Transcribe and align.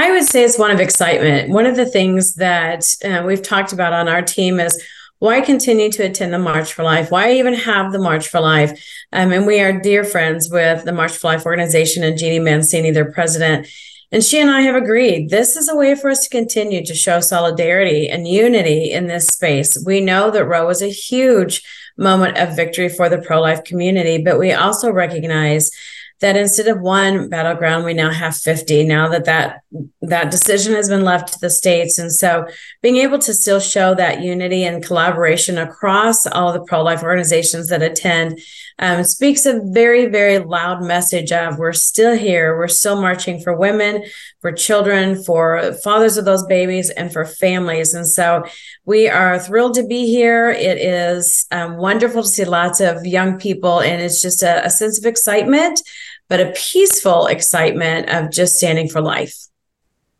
I 0.00 0.12
would 0.12 0.24
say 0.24 0.44
it's 0.44 0.58
one 0.58 0.70
of 0.70 0.80
excitement. 0.80 1.50
One 1.50 1.66
of 1.66 1.76
the 1.76 1.84
things 1.84 2.36
that 2.36 2.86
uh, 3.04 3.22
we've 3.26 3.42
talked 3.42 3.74
about 3.74 3.92
on 3.92 4.08
our 4.08 4.22
team 4.22 4.58
is 4.58 4.82
why 5.18 5.42
continue 5.42 5.90
to 5.92 6.04
attend 6.04 6.32
the 6.32 6.38
March 6.38 6.72
for 6.72 6.82
Life? 6.82 7.10
Why 7.10 7.32
even 7.32 7.52
have 7.52 7.92
the 7.92 7.98
March 7.98 8.26
for 8.28 8.40
Life? 8.40 8.70
Um, 9.12 9.30
and 9.30 9.46
we 9.46 9.60
are 9.60 9.78
dear 9.78 10.02
friends 10.02 10.48
with 10.48 10.86
the 10.86 10.92
March 10.92 11.12
for 11.12 11.26
Life 11.26 11.44
organization 11.44 12.02
and 12.02 12.16
Jeanne 12.16 12.42
Mancini, 12.42 12.92
their 12.92 13.12
president. 13.12 13.68
And 14.10 14.24
she 14.24 14.40
and 14.40 14.50
I 14.50 14.62
have 14.62 14.74
agreed 14.74 15.28
this 15.28 15.54
is 15.54 15.68
a 15.68 15.76
way 15.76 15.94
for 15.94 16.08
us 16.08 16.24
to 16.24 16.30
continue 16.30 16.82
to 16.86 16.94
show 16.94 17.20
solidarity 17.20 18.08
and 18.08 18.26
unity 18.26 18.92
in 18.92 19.06
this 19.06 19.26
space. 19.26 19.76
We 19.84 20.00
know 20.00 20.30
that 20.30 20.46
Roe 20.46 20.66
was 20.66 20.80
a 20.80 20.88
huge 20.88 21.62
moment 21.98 22.38
of 22.38 22.56
victory 22.56 22.88
for 22.88 23.10
the 23.10 23.18
pro 23.18 23.42
life 23.42 23.64
community, 23.64 24.16
but 24.22 24.38
we 24.38 24.54
also 24.54 24.90
recognize 24.90 25.70
that 26.20 26.36
instead 26.36 26.68
of 26.68 26.80
one 26.80 27.28
battleground 27.28 27.84
we 27.84 27.94
now 27.94 28.10
have 28.10 28.36
50 28.36 28.84
now 28.84 29.08
that 29.08 29.24
that 29.24 29.62
that 30.02 30.30
decision 30.30 30.74
has 30.74 30.88
been 30.88 31.04
left 31.04 31.32
to 31.32 31.38
the 31.40 31.50
states. 31.50 31.98
And 31.98 32.12
so 32.12 32.46
being 32.82 32.96
able 32.96 33.18
to 33.20 33.32
still 33.32 33.60
show 33.60 33.94
that 33.94 34.20
unity 34.20 34.64
and 34.64 34.84
collaboration 34.84 35.58
across 35.58 36.26
all 36.26 36.52
the 36.52 36.64
pro-life 36.64 37.02
organizations 37.02 37.68
that 37.68 37.82
attend 37.82 38.40
um, 38.78 39.04
speaks 39.04 39.46
a 39.46 39.60
very 39.72 40.06
very 40.06 40.38
loud 40.38 40.82
message 40.82 41.32
of 41.32 41.58
we're 41.58 41.72
still 41.72 42.16
here. 42.16 42.56
We're 42.56 42.68
still 42.68 43.00
marching 43.00 43.40
for 43.40 43.56
women 43.56 44.04
for 44.40 44.52
children 44.52 45.22
for 45.22 45.72
fathers 45.84 46.16
of 46.16 46.24
those 46.24 46.44
babies 46.46 46.90
and 46.90 47.12
for 47.12 47.24
families. 47.24 47.94
And 47.94 48.08
so 48.08 48.44
we 48.84 49.08
are 49.08 49.38
thrilled 49.38 49.74
to 49.74 49.86
be 49.86 50.06
here. 50.06 50.50
It 50.50 50.78
is 50.78 51.46
um, 51.50 51.76
wonderful 51.76 52.22
to 52.22 52.28
see 52.28 52.44
lots 52.44 52.80
of 52.80 53.06
young 53.06 53.38
people 53.38 53.80
and 53.80 54.02
it's 54.02 54.22
just 54.22 54.42
a, 54.42 54.64
a 54.64 54.70
sense 54.70 54.98
of 54.98 55.04
excitement 55.04 55.82
but 56.30 56.40
a 56.40 56.52
peaceful 56.52 57.26
excitement 57.26 58.08
of 58.08 58.30
just 58.30 58.56
standing 58.56 58.88
for 58.88 59.02
life. 59.02 59.36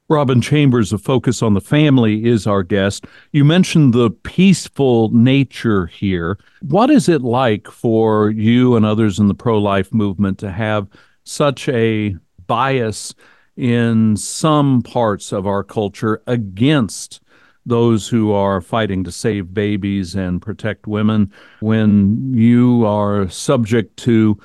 Robyn 0.09 0.43
Chambers 0.43 0.93
of 0.93 1.01
Focus 1.01 1.41
on 1.41 1.55
the 1.55 1.61
Family 1.61 2.25
is 2.25 2.45
our 2.45 2.65
guest. 2.65 3.07
You 3.31 3.45
mentioned 3.45 3.95
the 3.95 4.11
peaceful 4.11 5.09
nature 5.11 5.87
here. 5.87 6.37
What 6.63 6.91
is 6.91 7.09
it 7.09 7.23
like 7.23 7.69
for 7.69 8.29
you 8.31 8.75
and 8.75 8.85
others 8.85 9.21
in 9.21 9.29
the 9.29 9.35
pro 9.35 9.57
life 9.59 9.95
movement 9.95 10.41
to 10.41 10.51
have 10.51 10.89
such 11.23 11.69
a 11.69 12.17
bias 12.49 13.15
in 13.57 14.17
some 14.17 14.83
parts 14.83 15.31
of 15.31 15.47
our 15.47 15.63
culture 15.63 16.23
against 16.27 17.21
those 17.65 18.09
who 18.09 18.33
are 18.33 18.61
fighting 18.61 19.05
to 19.05 19.13
save 19.13 19.55
babies 19.55 20.17
and 20.17 20.43
protect 20.43 20.89
women 20.89 21.31
when 21.61 22.35
you 22.35 22.85
are 22.85 23.29
subject 23.29 23.97
to 23.99 24.41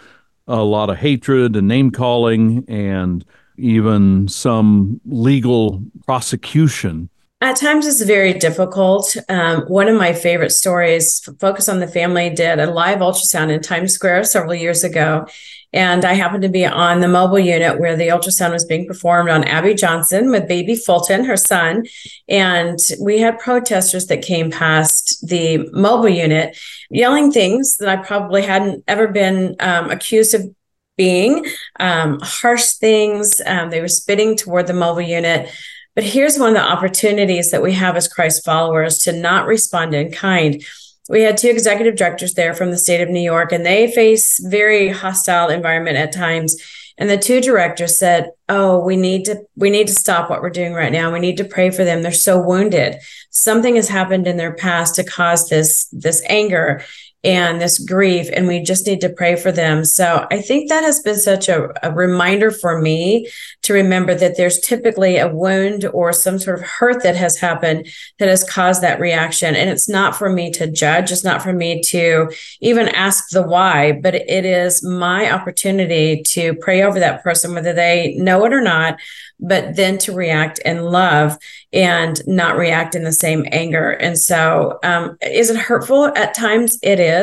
a 0.48 0.64
lot 0.64 0.90
of 0.90 0.98
hatred 0.98 1.56
and 1.56 1.68
name 1.68 1.92
calling 1.92 2.66
and 2.68 3.26
even 3.58 4.28
some 4.28 5.00
legal 5.06 5.84
prosecution. 6.06 7.10
At 7.46 7.58
times, 7.58 7.86
it's 7.86 8.02
very 8.02 8.34
difficult. 8.34 9.16
Um, 9.30 9.66
one 9.68 9.88
of 9.88 9.96
my 9.96 10.14
favorite 10.14 10.50
stories, 10.50 11.20
Focus 11.40 11.70
on 11.70 11.80
the 11.80 11.88
Family, 11.88 12.32
did 12.32 12.58
a 12.58 12.66
live 12.66 13.02
ultrasound 13.02 13.52
in 13.52 13.62
Times 13.62 13.94
Square 13.94 14.24
several 14.24 14.56
years 14.56 14.84
ago. 14.84 15.28
And 15.72 16.04
I 16.06 16.14
happened 16.14 16.42
to 16.42 16.50
be 16.50 16.66
on 16.66 17.02
the 17.02 17.08
mobile 17.08 17.38
unit 17.38 17.80
where 17.80 17.96
the 17.96 18.08
ultrasound 18.08 18.54
was 18.54 18.66
being 18.66 18.88
performed 18.88 19.30
on 19.30 19.44
Abby 19.44 19.76
Johnson 19.76 20.32
with 20.32 20.48
baby 20.48 20.76
Fulton, 20.76 21.24
her 21.26 21.38
son. 21.38 21.84
And 22.28 22.80
we 23.00 23.20
had 23.20 23.38
protesters 23.38 24.08
that 24.08 24.24
came 24.24 24.50
past 24.50 25.24
the 25.28 25.70
mobile 25.72 26.10
unit 26.10 26.58
yelling 26.90 27.32
things 27.32 27.78
that 27.78 27.90
I 27.90 27.98
probably 27.98 28.42
hadn't 28.42 28.84
ever 28.88 29.08
been 29.08 29.56
um, 29.60 29.92
accused 29.92 30.34
of 30.34 30.50
being 30.98 31.46
um, 31.80 32.20
harsh 32.24 32.72
things. 32.74 33.40
Um, 33.46 33.70
they 33.70 33.82
were 33.82 33.88
spitting 33.88 34.36
toward 34.36 34.66
the 34.66 34.74
mobile 34.74 35.02
unit. 35.02 35.52
But 35.96 36.04
here's 36.04 36.38
one 36.38 36.50
of 36.50 36.56
the 36.56 36.70
opportunities 36.70 37.52
that 37.52 37.64
we 37.64 37.74
have 37.74 37.96
as 37.96 38.08
Christ 38.08 38.44
followers 38.44 39.00
to 39.00 39.14
not 39.14 39.48
respond 39.48 39.94
in 39.94 40.12
kind 40.12 40.64
we 41.08 41.22
had 41.22 41.38
two 41.38 41.50
executive 41.50 41.96
directors 41.96 42.34
there 42.34 42.54
from 42.54 42.72
the 42.72 42.78
state 42.78 43.02
of 43.02 43.10
New 43.10 43.22
York, 43.22 43.52
and 43.52 43.66
they 43.66 43.92
face 43.92 44.40
very 44.44 44.90
hostile 44.90 45.50
environment 45.50 45.98
at 45.98 46.12
times. 46.12 46.58
And 46.98 47.10
the 47.10 47.18
two 47.18 47.42
directors 47.42 48.00
said, 48.00 48.32
"Oh, 48.48 48.80
we 48.80 48.96
need 48.96 49.26
to 49.26 49.44
we 49.56 49.70
need 49.70 49.88
to 49.88 49.94
stop 49.94 50.30
what 50.30 50.42
we're 50.42 50.50
doing 50.50 50.74
right 50.74 50.92
now. 50.92 51.12
We 51.12 51.20
need 51.20 51.38
to 51.38 51.44
pray 51.44 51.70
for 51.70 51.84
them. 51.84 52.02
They're 52.02 52.12
so 52.12 52.42
wounded. 52.42 52.96
Something 53.30 53.76
has 53.76 53.90
happened 53.90 54.28
in 54.28 54.38
their 54.38 54.54
past 54.54 54.96
to 54.96 55.04
cause 55.04 55.50
this 55.50 55.88
this 55.92 56.24
anger 56.28 56.84
and 57.26 57.60
this 57.60 57.80
grief 57.80 58.30
and 58.34 58.46
we 58.46 58.62
just 58.62 58.86
need 58.86 59.02
to 59.02 59.10
pray 59.10 59.36
for 59.36 59.52
them 59.52 59.84
so 59.84 60.28
i 60.32 60.40
think 60.40 60.70
that 60.70 60.84
has 60.84 61.00
been 61.00 61.18
such 61.18 61.50
a, 61.50 61.70
a, 61.86 61.92
reminder 61.92 62.52
for 62.52 62.80
me 62.80 63.28
to 63.64 63.74
remember 63.74 64.14
that 64.14 64.38
there's 64.38 64.60
typically 64.60 65.18
a 65.18 65.28
wound 65.28 65.86
or 65.86 66.14
some 66.14 66.38
sort 66.38 66.60
of 66.60 66.66
hurt 66.66 67.02
that 67.02 67.16
has 67.16 67.38
happened 67.38 67.88
that 68.20 68.30
has 68.30 68.44
caused 68.44 68.82
that 68.84 69.00
reaction 69.00 69.56
and 69.56 69.70
it's 69.70 69.90
not 69.90 70.16
for 70.16 70.30
me 70.30 70.52
to 70.52 70.72
judge 70.72 71.12
it's 71.12 71.24
not 71.24 71.42
for 71.42 71.52
me 71.52 71.82
to 71.82 72.32
even 72.62 72.88
ask 72.90 73.30
the 73.30 73.42
why 73.42 73.92
but 73.92 74.14
it 74.14 74.46
is 74.46 74.84
my 74.84 75.32
opportunity 75.32 76.22
to 76.22 76.54
pray 76.56 76.84
over 76.84 77.00
that 77.00 77.24
person 77.24 77.56
whether 77.56 77.74
they 77.74 78.14
know 78.20 78.46
it 78.46 78.54
or 78.54 78.62
not 78.62 79.00
but 79.40 79.76
then 79.76 79.98
to 79.98 80.14
react 80.14 80.60
in 80.60 80.84
love 80.84 81.38
and 81.74 82.22
not 82.26 82.58
react 82.58 82.96
in 82.96 83.04
the 83.04 83.12
same 83.12 83.46
anger. 83.52 83.92
And 83.92 84.18
so, 84.18 84.80
um, 84.84 85.18
is 85.22 85.50
it 85.50 85.58
hurtful 85.58 86.06
at 86.16 86.34
times? 86.34 86.80
It 86.82 87.00
is. 87.00 87.15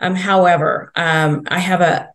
Um, 0.00 0.14
however, 0.14 0.92
um, 0.96 1.42
I 1.48 1.58
have 1.58 1.80
a, 1.80 2.10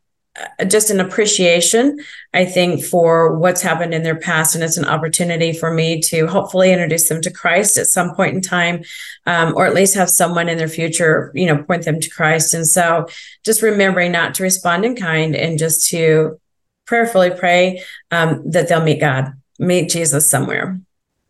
just 0.67 0.89
an 0.89 0.99
appreciation, 0.99 1.99
I 2.33 2.45
think, 2.45 2.83
for 2.83 3.37
what's 3.37 3.61
happened 3.61 3.93
in 3.93 4.03
their 4.03 4.19
past. 4.19 4.55
And 4.55 4.63
it's 4.63 4.77
an 4.77 4.85
opportunity 4.85 5.51
for 5.51 5.73
me 5.73 5.99
to 6.01 6.27
hopefully 6.27 6.71
introduce 6.71 7.09
them 7.09 7.21
to 7.21 7.31
Christ 7.31 7.77
at 7.77 7.87
some 7.87 8.15
point 8.15 8.35
in 8.35 8.41
time, 8.41 8.83
um, 9.25 9.53
or 9.55 9.65
at 9.65 9.73
least 9.73 9.95
have 9.95 10.09
someone 10.09 10.47
in 10.47 10.57
their 10.57 10.69
future, 10.69 11.31
you 11.35 11.45
know, 11.45 11.63
point 11.63 11.83
them 11.83 11.99
to 11.99 12.09
Christ. 12.09 12.53
And 12.53 12.67
so 12.67 13.07
just 13.43 13.61
remembering 13.61 14.11
not 14.11 14.35
to 14.35 14.43
respond 14.43 14.85
in 14.85 14.95
kind 14.95 15.35
and 15.35 15.59
just 15.59 15.89
to 15.89 16.39
prayerfully 16.85 17.31
pray 17.31 17.83
um, 18.11 18.49
that 18.49 18.67
they'll 18.67 18.83
meet 18.83 18.99
God, 18.99 19.33
meet 19.59 19.89
Jesus 19.89 20.29
somewhere. 20.29 20.79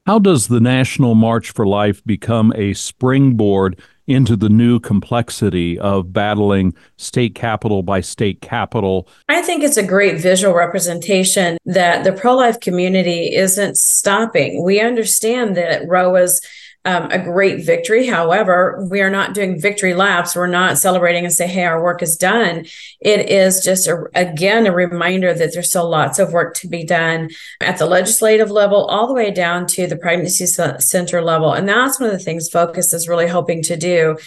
How 0.09 0.17
does 0.17 0.47
the 0.47 0.59
National 0.59 1.13
March 1.13 1.51
for 1.51 1.67
Life 1.67 2.03
become 2.03 2.51
a 2.55 2.73
springboard 2.73 3.79
into 4.07 4.35
the 4.35 4.49
new 4.49 4.79
complexity 4.79 5.77
of 5.77 6.11
battling 6.11 6.73
state 6.97 7.35
capital 7.35 7.83
by 7.83 8.01
state 8.01 8.41
capital? 8.41 9.07
I 9.27 9.43
think 9.43 9.63
it's 9.63 9.77
a 9.77 9.85
great 9.85 10.19
visual 10.19 10.55
representation 10.55 11.59
that 11.65 12.05
the 12.05 12.11
pro 12.11 12.35
life 12.35 12.59
community 12.59 13.35
isn't 13.35 13.77
stopping. 13.77 14.63
We 14.63 14.81
understand 14.81 15.55
that 15.57 15.87
Roe 15.87 16.09
was 16.09 16.41
um, 16.85 17.11
a 17.11 17.19
great 17.19 17.65
victory. 17.65 18.07
However, 18.07 18.87
we 18.89 19.01
are 19.01 19.09
not 19.09 19.33
doing 19.33 19.59
victory 19.59 19.93
laps. 19.93 20.35
We're 20.35 20.47
not 20.47 20.77
celebrating 20.77 21.25
and 21.25 21.33
say, 21.33 21.45
hey, 21.45 21.65
our 21.65 21.83
work 21.83 22.01
is 22.01 22.15
done. 22.15 22.65
It 23.01 23.29
is 23.29 23.63
just, 23.63 23.87
a, 23.87 24.05
again, 24.15 24.65
a 24.65 24.71
reminder 24.71 25.33
that 25.33 25.53
there's 25.53 25.69
still 25.69 25.89
lots 25.89 26.19
of 26.19 26.31
work 26.31 26.55
to 26.55 26.67
be 26.67 26.85
done 26.85 27.29
at 27.59 27.77
the 27.77 27.85
legislative 27.85 28.49
level, 28.49 28.85
all 28.85 29.07
the 29.07 29.13
way 29.13 29.29
down 29.29 29.67
to 29.67 29.87
the 29.87 29.97
pregnancy 29.97 30.45
center 30.45 31.21
level. 31.21 31.53
And 31.53 31.67
that's 31.67 31.99
one 31.99 32.09
of 32.09 32.17
the 32.17 32.23
things 32.23 32.49
Focus 32.49 32.93
is 32.93 33.09
really 33.09 33.27
hoping 33.27 33.61
to 33.63 33.75
do 33.75 34.17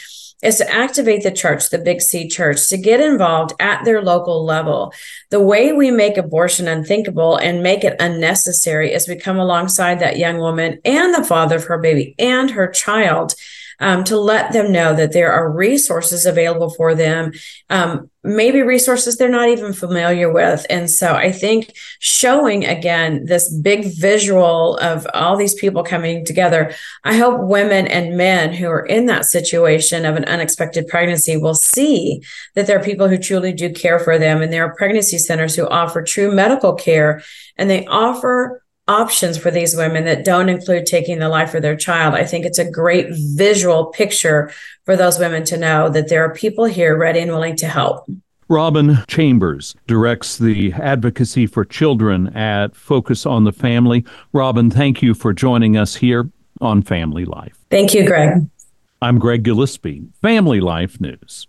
is 0.43 0.57
to 0.57 0.71
activate 0.71 1.23
the 1.23 1.31
church, 1.31 1.71
the 1.71 1.79
Big 1.79 2.01
C 2.01 2.29
church, 2.29 2.69
to 2.69 2.77
get 2.77 3.01
involved 3.01 3.53
at 3.61 3.85
their 3.85 4.03
local 4.03 4.45
level. 4.45 4.93
The 5.31 5.41
way 5.41 5.73
we 5.73 5.91
make 5.91 6.17
abortion 6.17 6.69
unthinkable 6.69 7.37
and 7.37 7.63
make 7.63 7.85
it 7.85 7.97
unnecessary 8.01 8.93
is 8.93 9.09
we 9.09 9.17
come 9.17 9.39
alongside 9.39 10.01
that 10.01 10.19
young 10.19 10.39
woman 10.39 10.81
and 10.85 11.15
the 11.15 11.25
father 11.25 11.57
of 11.57 11.65
her 11.65 11.79
baby 11.79 12.15
and 12.19 12.51
her 12.51 12.69
child 12.69 13.35
um, 13.83 14.05
to 14.05 14.17
let 14.17 14.53
them 14.53 14.71
know 14.71 14.95
that 14.95 15.13
there 15.13 15.33
are 15.33 15.51
resources 15.51 16.25
available 16.25 16.71
for 16.71 16.95
them, 16.95 17.33
um, 17.69 18.09
maybe 18.23 18.63
resources 18.63 19.17
they're 19.17 19.29
not 19.29 19.49
even 19.49 19.73
familiar 19.73 20.33
with. 20.33 20.65
And 20.71 20.89
so 20.89 21.15
I 21.15 21.33
think 21.33 21.75
showing 21.99 22.65
again 22.65 23.25
this 23.25 23.53
big 23.53 23.93
visual 23.99 24.77
of 24.79 25.05
all 25.13 25.37
these 25.37 25.55
people 25.55 25.83
coming 25.83 26.25
together, 26.25 26.73
I 27.03 27.17
hope 27.17 27.41
women 27.41 27.89
and 27.89 28.17
men 28.17 28.55
who 28.55 28.69
are 28.69 28.87
in 28.87 29.07
that 29.07 29.25
situation 29.25 30.05
of 30.05 30.15
an 30.15 30.27
unexpected 30.27 30.87
pregnancy 30.87 31.37
will 31.37 31.57
see 31.57 32.23
that 32.55 32.69
there 32.69 32.79
are 32.79 32.85
people 32.85 33.09
who 33.09 33.19
truly 33.19 33.53
do 33.53 33.73
care 33.73 33.99
for 33.99 34.17
them. 34.17 34.43
And 34.43 34.53
there 34.53 34.65
are 34.65 34.77
pregnancy 34.77 35.19
centers 35.19 35.57
who 35.57 35.67
offer 35.67 36.03
true 36.03 36.33
medical 36.33 36.75
care 36.75 37.23
and 37.57 37.69
they 37.69 37.85
offer 37.87 38.63
options 38.89 39.39
for 39.39 39.51
these 39.51 39.77
women 39.77 40.05
that 40.05 40.25
don't 40.25 40.49
include 40.49 40.87
taking 40.87 41.19
the 41.19 41.29
life 41.29 41.55
of 41.55 41.63
their 41.63 41.77
child. 41.77 42.15
I 42.15 42.25
think 42.25 42.45
it's 42.45 42.59
a 42.59 42.71
great 42.71 43.07
visual 43.11 43.87
picture 43.87 44.51
for 44.85 44.97
those 44.97 45.19
women 45.19 45.45
to 45.45 45.57
know 45.57 45.89
that 45.89 46.09
there 46.09 46.25
are 46.25 46.35
people 46.35 46.65
here 46.65 46.97
ready 46.97 47.21
and 47.21 47.31
willing 47.31 47.57
to 47.57 47.69
help. 47.69 48.09
Robyn 48.49 49.03
Chambers 49.07 49.75
directs 49.87 50.37
the 50.37 50.73
advocacy 50.75 51.47
for 51.47 51.65
children 51.65 52.29
at 52.37 52.77
Focus 52.77 53.25
on 53.25 53.45
the 53.45 53.53
Family. 53.53 54.05
Robyn, 54.33 54.71
thank 54.71 55.01
you 55.01 55.15
for 55.15 55.33
joining 55.33 55.77
us 55.77 55.95
here 55.95 56.29
on 56.61 56.83
Family 56.83 57.25
Life. 57.25 57.57
Thank 57.71 57.95
you, 57.95 58.07
Greg. 58.07 58.49
I'm 59.01 59.19
Greg 59.19 59.43
Gillespie, 59.43 60.03
Family 60.21 60.61
Life 60.61 61.01
News. 61.01 61.47